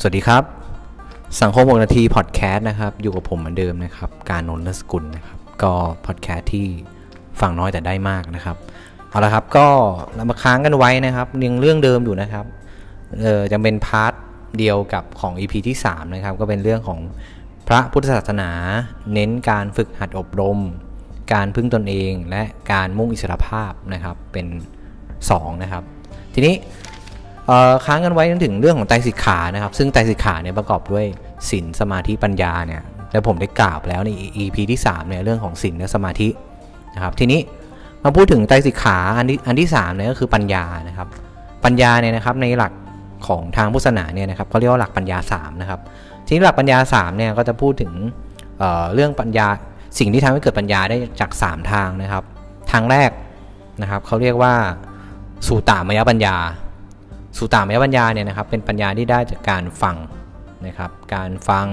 [0.00, 0.44] สวัสดีครับ
[1.42, 5.72] สังคมหกนาทีพอดแคสต์นะครับ อยู่กับผมเหมือนเดิมนะครับ การนนทสกุลนะครับ ก็
[6.06, 6.66] พอดแคสต์ที่
[7.40, 8.56] ฟังน้อยแต่ได้มากนะครับ
[9.08, 9.66] เอาละครับก็
[10.14, 12.44] เรามาค้างกันไว้นะครับยังเรื่องเดิมอยู่นะครับ
[13.22, 14.12] เออจะเป็น part
[14.58, 16.98] เดียวกับของ EP ที่ 3 นะครับ ก็เป็นเรื่องของ
[17.68, 18.50] พระพุทธศาสนา
[19.12, 20.58] เน้นการฝึกหัดอบรม
[21.32, 24.46] การพึ่งตนเองและการมุ่งอิสรภาพนะครับเป็น
[25.04, 25.82] 2 นะครับ
[26.34, 26.54] ทีนี้
[27.84, 31.04] ค้างกันไว้จนถึงเรื่องของไตรสิกขานะครับ ซึ่งไตรสิกขาเนี่ยประกอบด้วย
[31.48, 34.10] ศีลสมาธิปัญญาเนี่ยแล้วผมได้กล่าวแล้วใน
[34.42, 36.28] EP ที่3เนี่ยเรื่องของศีลและสมาธิ
[36.94, 37.40] นะครับ ทีนี้
[38.04, 41.08] มาพูดถึงไตรสิกขาอันที่อันที่3เนี่ยก็คือปัญญานะครับ
[41.64, 42.72] ปัญญาเนี่ยนะครับในหลัก
[43.26, 45.80] ของทางพุทธศาสนาเนี่ยนะครับเขาเรียกว่าหลักปัญญา3นะครับ
[46.26, 47.92] ทีนี้หลักปัญญา3เนี่ยก็จะพูดถึง
[48.58, 49.46] เเรื่องปัญญา
[49.98, 52.24] สิ่งที่ทำให้เกิดปัญญาได้จาก 3 ทางนะครับ
[52.72, 53.10] ทางแรก
[53.82, 54.52] นะครับเขาเรียกว่า
[55.46, 56.36] สูตามยปัญญา
[57.38, 59.96] สุตตามยปัญญาเนี่ยนะครับเป็นปัญญาที่ได้จากการฟัง
[60.66, 61.66] นะครับการฟัง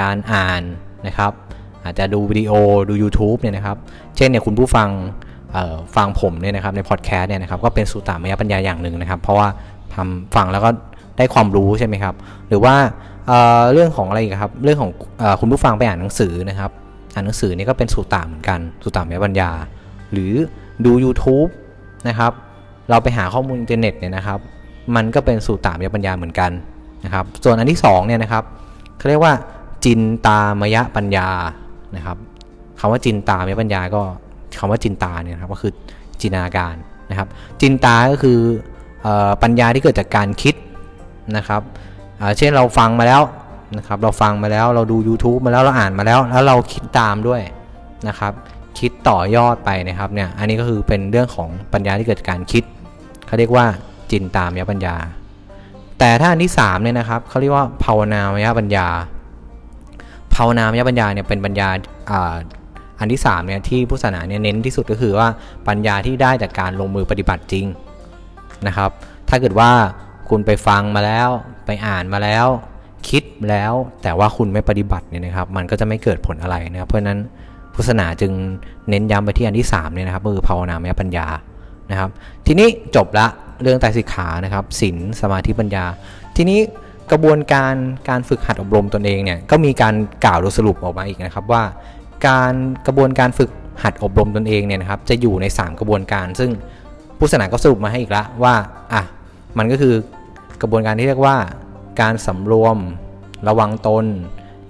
[0.00, 0.62] การอ่าน
[1.06, 1.32] นะครับ
[1.84, 2.52] อาจจะดูวิดีโอ
[2.88, 3.76] ดู YouTube เนี่ยนะครับ
[4.16, 4.88] เช่นเนี่ยคุณผู้ฟัง
[5.96, 9.48] ฟังผมเนี่ยนะครับในพอดแคสต์เนี่ยนะครับก็เป็นสุตตามยปัญญาอย่างหนึ่งนะครับ เพราะว่า
[9.94, 10.70] ทำฟังแล้วก็
[11.18, 12.14] ได้ความรู้ใช่ไหมครับ
[12.48, 12.74] หรือว่า
[13.26, 14.90] เเรื่องของอะไรอีกครับ เรื่องของ
[15.20, 16.70] อคุณผู้ฟังไปอ่านหนังสือนะครับ
[17.14, 19.50] อ่านหนังสือนี่ก็เป็นสุตตามเหมือนกันสุตตามยปัญญา
[20.12, 20.32] หรือ
[20.84, 21.50] ดู YouTube
[22.08, 22.32] นะครับ
[22.90, 24.38] เราไปหาข้อมูลอินเทอร์เน็ตเนี่ยนะครับ
[24.94, 26.50] มันก็เป็นสูตรตามยปัญญาเหมือนกัน
[27.04, 28.44] นะครับ ส่วนอันที่2เนี่ยนะครับ
[28.98, 29.34] เขาเรียกว่า
[29.84, 31.28] จินตามยปัญญา
[31.96, 32.16] นะครับ
[32.80, 34.02] คำว่าจินตามยปัญญาก็
[34.58, 35.72] คำว่าจินตาเนี่ยครับก็คือ
[36.20, 36.74] จินตนาการ
[37.10, 37.28] นะครับ
[37.60, 38.38] จินตาก็คือ
[39.42, 40.54] ปัญญาที่เกิดจากการคิด
[41.36, 41.62] นะครับ
[42.38, 43.22] เช่นเราฟังมาแล้ว
[43.76, 47.40] นะครับเราฟังมาแล้วเราดู YouTube มาแล้วเราอ่านมาแล้ว แล้วเราคิดตามด้วย
[48.08, 48.32] นะครับ
[48.78, 52.64] คิดต่อยอดไปนะครับเนี่ยอันนี้ก็คือเป็นเรื่องของปัญญาที่เกิดจากการคิด
[53.26, 53.66] เขาเรียกว่า
[54.10, 54.96] จินตามยปัญญา
[55.98, 58.86] แต่ถ้าอันที่3เนี่ยนะครับเขาเรียกว่าภาวนามยปัญญา
[60.34, 61.68] ภาวนามยปัญญาเนี่ยเป็นปัญญา
[63.00, 65.28] อันที่3เนี่ยที่พุทธศาสนาเนี่ยเน้นที่สุดก็คือว่า
[65.68, 67.66] ปัญญาที่ได้จากการลงมือปฏิบัติจริง
[68.66, 68.90] นะครับ
[69.28, 69.70] ถ้าเกิดว่า
[70.28, 71.28] คุณไปฟังมาแล้ว
[71.66, 72.46] ไปอ่านมาแล้ว
[73.08, 73.72] คิดแล้ว
[74.02, 77.18] แต่ว่าคุณไม่ปฏิบัติเนี่ยนะครับ มันก็จะไม่เกิดผลอะไรนะครับ เพราะนั้น
[77.74, 78.32] พุทธศาสนาจึง
[78.88, 81.26] เน้นย้ำไปที่อันที่3เนี่ยนะครับคือภาวนามยปัญญา
[81.90, 82.10] นะครับ
[82.46, 83.26] ทีนี้จบละ
[83.62, 85.84] เรื่องไตรสิกขานะครับศีลสมาธิปัญญา
[86.36, 86.58] ทีนี้
[87.10, 87.74] กระบวนการ
[88.08, 89.94] การฝึกหัดอบรมตนเองเนี่ยก็มีการ
[90.24, 91.62] กล่าวโดยสรุปออกมาอีกนะครับว่า
[92.28, 92.52] การ
[92.86, 93.50] กระบวนการฝึก
[93.82, 96.50] หัดอบรมตนเองเนี่ยนะครับจะอยู่ใน 3 กระบวนการ ซึ่ง
[97.18, 98.54] ผู้สนาก็สรุปมาให้อีกแล้วว่า
[98.92, 99.02] อะ
[99.58, 99.94] มันก็คือ
[100.62, 101.36] กระบวนการที่เรียกว่า
[102.00, 102.76] การสำรวม
[103.48, 104.04] ระวังตน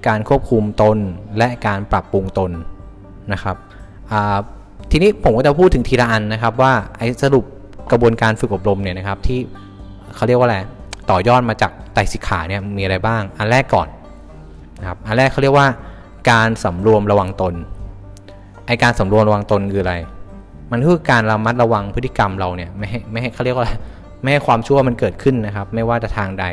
[0.08, 0.98] การควบคุมตน
[1.38, 2.50] และการปรับปรุงตน
[3.32, 3.56] นะครับ
[4.90, 7.44] ทีนี้ผมก็จะพูดถึงทีละอันนะครับว่าไอ้สรุป
[7.92, 9.38] กระบวนการฝึกอบรมเนี่ยนะครับที่
[10.14, 10.58] เขาเรียกว่าอะไร
[11.10, 13.88] ต่อยอดมาจากไตรสิกขาเนี่ยมีอะไรบ้าง อันแรกก่อน
[14.80, 15.66] นะครับอันแรกเขาเรียกว่า
[16.30, 17.54] การสำรวมระวังตน
[18.66, 19.94] ไอการสำรวมระวังตนคืออะไร
[20.72, 23.66] มันคือการระมัดระวังพฤติกรรมเราเนี่ยไม่ให้ไม่ให้เขาเรียกว่า
[24.22, 26.44] ไม่ให้ความชั่วมันเกิดขึ้นนะครับ ไม่ว่าจะทางใด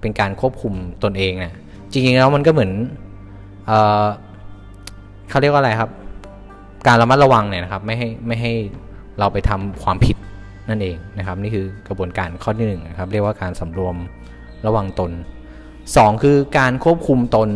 [0.00, 0.72] เป็นการควบคุม
[1.04, 1.54] ตนเองเนี่ย
[1.92, 2.72] จริงๆแล้วมันก็เหมือน
[3.66, 4.04] เออ
[5.30, 5.90] เขาเรียกว่าอะไรครับ
[6.86, 8.52] การระมัดระวังเนี่ยนะครับ ไม่ให้ไม่ให้
[9.18, 10.16] เราไปทำความผิด
[10.68, 13.96] นั่นเองนะครับ นี่คือกระบวนการข้อที่1นนะครับ เรียกว่าการสำรวม
[14.66, 15.12] ระวังตน
[15.66, 17.48] 2 คือการควบคุมตน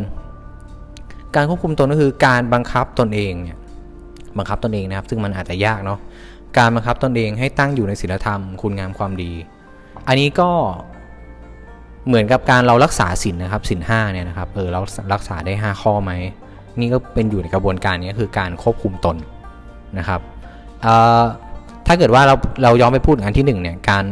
[1.36, 3.58] การควบคุมตนก็คือการบังคับตนเองเนี่ย
[4.38, 5.98] บังคับตนเองนะครับ ซึ่งมันอาจจะยากเนาะ
[6.58, 9.32] การบังคับตนเองให้ตั้งอยู่ในศีลธรรมคุณงามความดี
[10.08, 10.50] อันนี้ก็
[12.06, 14.80] เหมือนกับการเรารักษาศีลนนะครับศีลห้าเนี่ยนะครับเออเรา
[15.12, 16.12] รักษาได้ 5 ข้อไหม
[16.80, 19.16] นี่ก็เป็นอยู่ในกระบวนการนี้คือการควบคุมตน
[19.98, 20.20] นะครับ
[21.86, 24.04] ถ้าเกิดว่าเราเราย้อนไปพูดอันที่1เนี่ยการ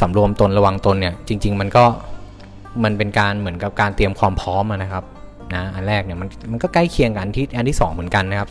[0.00, 1.84] สำรวมตนระวังตนเนี่ยจริง ๆ มันก็
[2.84, 5.04] มันเป็นการเหมือนกับการเตรียมความพร้อมนะครับ
[5.54, 8.48] นะอันแรกเนี่ยมันมันก็ใกล้เคียงกันที่อันที่ 2 เหมือนกันนะครับ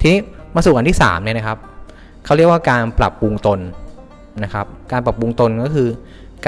[0.00, 0.18] ทีนี้
[0.54, 1.58] มาสู่อันที่3เนี่ยนะครับ
[2.24, 3.60] เขาเรียกว่าการปรับปรุงตน
[4.44, 5.88] นะครับการปรับปรุงตนก็คือ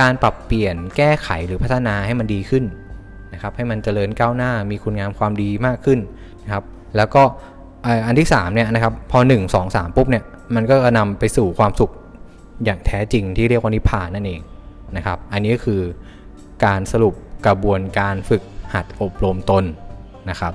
[0.00, 2.64] การปรับเปลี่ยนแก้ไขหรือพัฒนาให้มันดีขึ้น
[3.32, 5.98] นะครับให้มันเจริญก้าวหน้ามีคุณงามความดีมากขึ้น
[6.44, 6.64] นะครับ
[6.96, 7.22] แล้วก็
[8.06, 10.24] อันที่3เนี่ยนะครับพอ 1 2 3 ปุ๊บเนี่ย
[10.54, 11.92] มันก็นำไปสู่ความสุข
[12.64, 14.40] อย่างแท้จริงที่เรียกว่านิพพานนั่นเอง
[14.96, 15.80] นะครับ อันนี้ก็คือ
[16.64, 17.14] การสรุป
[17.46, 18.42] กระบวนการฝึก
[18.74, 19.64] หัดอบรมตน
[20.30, 20.54] นะครับ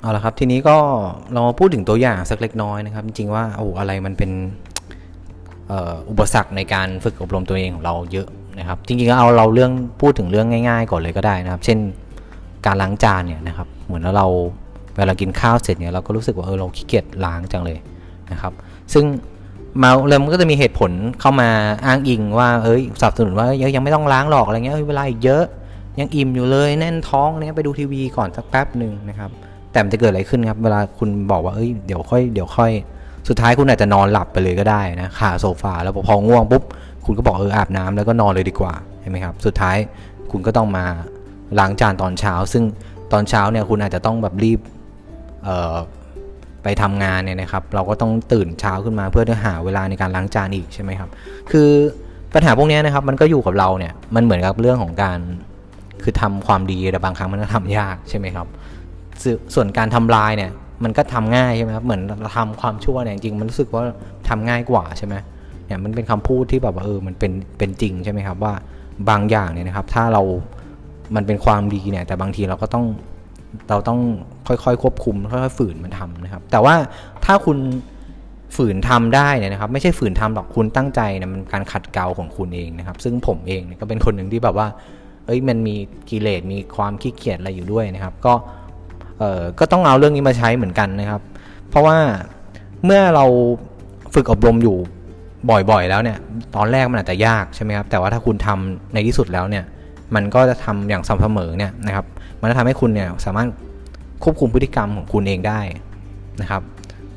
[0.00, 0.78] เอาละครับ ทีนี้ก็
[1.32, 4.30] เรามาพูดถึงตัวอย่างสักเล็กน้อยนะครับ จริงๆว่าโอ้อะไรมันเป็น
[6.10, 11.78] อุปสรรคในการฝึกอบรมตัวเองของเราเยอะ นะครับ จริงๆเอาเราเรื่องพูดถึงเรื่องง่าย ๆ ก่อนเลยก็ได้นะครับ เช่น
[12.66, 14.26] การล้างจานเนี่ยนะครับ เหมือนเรา
[14.96, 17.78] เวลากินข้าวเสร็จเนี่ยเราก็รู้สึกว่าเออเราขี้เกียจล้างจังเลย
[18.30, 18.52] นะครับ
[18.92, 19.04] ซึ่ง
[19.82, 21.50] มาเลยมันก็จะมีเหตุผลเข้ามา
[21.86, 25.44] อ้างอิงว่าเอ้ยสนับสนุนว่ายังไม่ต้องล้างหรอกอะไรเงี้ยเวลาอีกเยอะ
[26.00, 29.30] ยังอิ่มอยู่เลยแน่นท้องเนี่ยไปดูทีวีก่อนสักแป๊บหนึ่งนะครับ
[29.72, 32.70] แต่มันจะเกิดอะไรขึ้นครับเวลาคุณบอกว่าเอ้ยเดี๋ยวค่อยเดี๋ยวค่อย
[33.28, 36.62] สุดท้ายคุณอาจจะนอนหลับไปเลยก็ได้นะขาโซฟาแล้วพอง่วงปุ๊บ
[37.04, 39.76] คุณก็บอกเอออาบน้ำแล้วก็นอนเลยดีกว่าใช่ไหมครับ สุดท้าย
[40.30, 40.84] คุณก็ต้องมา
[41.58, 42.64] ล้างจานตอนเช้า ซึ่ง
[43.12, 44.60] ตอนเช้าเนี่ยคุณอาจจะต้องแบบรีบ
[46.62, 51.10] ไปทำงานเนี่ยนะครับ เราก็ต้องตื่นเช้าขึ้นมาเพื่อจะหาเวลาในการล้างจานอีกใช่ไหมครับ
[51.50, 51.68] คือ
[52.34, 55.18] ปัญหาพวกนี้นะครับมันก็อยู่กับเราเนี่ยมันเหมือนกับเรื่องของการ
[56.02, 58.46] คือทำความดีแต่บางครั้งมันก็ทำยากใช่ไหมครับ
[59.54, 60.50] ส่วนการทำลายเนี่ย
[60.84, 63.82] มันก็ทำง่ายใช่ไหมครับเหมือนเราทำความชั่วเนี่ยจริงมันรู้สึกว่า
[64.28, 65.14] ทำง่ายกว่าใช่ไหม
[65.68, 68.54] เนี่ยมันเป็นคำพูดที่แบบว่าเออมันเป็นเป็นจริงใช่ไหมครับว่า
[69.08, 70.22] บางอย่างเนี่ยนะครับ ถ้าเรา
[71.16, 72.84] มันเป็นความดีเนี่ย แต่บางทีเราก็ต้อง
[73.70, 74.00] เราต้อง
[74.48, 76.74] ค่อยๆควบคุมค่อยๆฝืนมันทำนะครับ แต่ว่า
[77.24, 77.58] ถ้าคุณ
[78.56, 84.66] ฝืนทำได้เนี่ยนะครับ ไม่ใช่ฝืนทำหรอกคุณตั้งใจเนี่ยมันการขัดเกลาของคุณเองนะครับ ซึ่งผมเองเก็เป็นคนหนึ่งที่แบบว่า
[85.26, 85.74] เอ้ยมันมี
[86.10, 88.34] กิเลสมีความขี้เกียจอะไรอยู่ด้วยนะครับ ก็
[89.18, 91.20] เอ่อก็ต้องเอาเรื่องนี้มาใช้เหมือนกันนะครับ
[91.70, 91.96] เพราะว่า
[92.84, 93.24] เมื่อเรา
[94.14, 94.76] ฝึกอบรมอยู่
[95.50, 96.18] บ่อยๆ แล้วเนี่ย
[96.56, 99.64] ตอนแรกมันอาจจะยากใช่ไหมครับแต่ว่าถ้าคุณทำในที่สุดแล้วเนี่ย
[100.14, 102.06] มันก็จะทำอย่างสม่ำเสมอเนี่ยนะครับ
[102.40, 103.48] มันจะทำให้คุณเนี่ยสามารถ
[104.24, 105.60] ควบคุมพฤติกรรมของคุณเองได้
[106.40, 106.62] นะครับ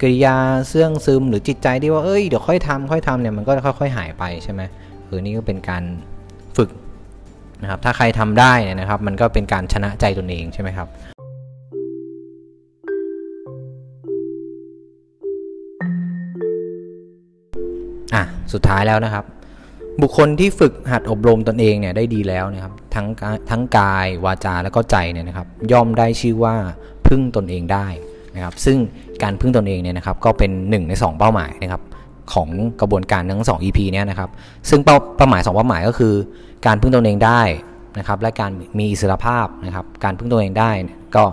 [0.02, 0.36] กิริยา
[0.68, 4.62] เสื่องซึมหรือจิตใจที่ว่าเอ้ยเดี๋ยวค่อยทำค่อยทำเนี่ยมันก็จะค่อย ๆ หายไปใช่ไหม
[5.06, 5.84] เออนี่ก็เป็นการ
[6.58, 6.70] ฝึก
[7.62, 10.88] นะครับถ้าใครทำได้นะครับ มันก็เป็นการชนะใจตนเองใช่ไหมครับ
[18.54, 19.26] สุดท้ายแล้วนะครับ
[20.02, 23.08] บุคคลที่ฝึกหัดอบรมตนเองเนี่ยได้ดีแล้วนะครับทั้ง
[23.50, 26.56] ทั้งกายวาจาและก็ใจเนี่ยนะครับ ย่อมได้ชื่อว่า
[27.08, 27.88] พึ่งตนเองได้
[28.36, 28.78] นะครับ ซึ่ง
[29.24, 31.82] การพึ่งตนเองเนี่ยนะครับ ก็เป็น 1 ใน 2 เป้าหมายนะครับ
[32.34, 32.50] ของ
[32.82, 34.30] กระบวนการทั้ง 2 EP เนี่ยนะครับ
[34.70, 36.14] ซึ่งเป้าเป้าหมาย 2 เป้าหมายก็คือ
[36.66, 37.42] การพึ่งตนเองได้
[37.98, 40.72] นะครับ และการมีอิสรภาพนะครับ การพึ่งตนเองได้
[41.16, 41.24] ก็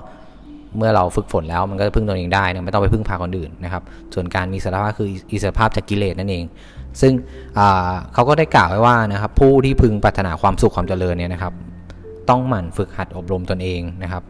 [0.76, 3.82] เมื่อเราฝึกฝนแล้วมันก็จะพึ่งตัวเองได้นะไม่ต้องไปพึ่งพาคนอื่นนะครับ
[4.14, 6.44] ส่วนการมีสารภาพคืออิสรภาพจากกิเลสนั่นเอง
[7.00, 7.12] ซึ่ง
[8.12, 11.52] เขาก็ได้กล่าวไว้ว่านะครับผู้ที่พึงปรารถนาความสุขความเจริญเนี่ยนะครับ
[12.28, 14.22] ต้องหมั่นฝึกหัดอบรมตนเองนะครับ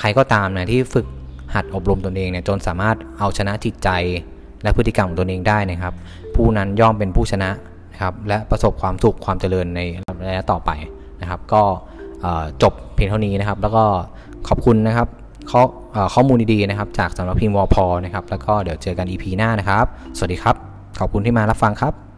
[0.00, 1.06] ใครก็ตามนะที่ฝึก
[1.54, 3.88] หัดอบรมตนเองเนี่ยจนสามารถเอาชนะจิตใจ
[4.62, 5.94] และพฤติกรรมของตนเองได้นะครับ
[6.34, 7.50] ผู้นั้นย่อมเป็นผู้ชนะ
[7.92, 9.80] นะครับและประสบความสุขความเจริญใน
[10.28, 10.70] ระยะต่อไป
[11.20, 11.62] นะครับ ก็
[12.62, 13.84] จบเพียงเท่านี้นะครับ แล้วก็
[14.48, 15.08] ขอบคุณนะครับ
[15.50, 15.62] ข้อ
[16.14, 19.86] ข้อมูลดีๆนะครับ จากสำนักพิมพ์วอพอนะครับ แล้วก็เดี๋ยวเจอกัน EP หน้านะครับ
[20.16, 20.69] สวัสดีครับ
[21.00, 22.09] ขอบคุณที่มารับฟังครับ